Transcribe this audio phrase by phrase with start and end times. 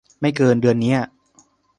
[0.21, 0.99] ไม่เกิน เดือนเนี้ย